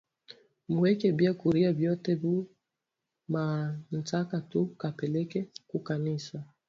[0.69, 2.33] Mu weke bia kuria biote mu
[3.33, 3.43] ma
[3.97, 5.39] nsaka tu ka peleke
[5.69, 6.37] ku kanisa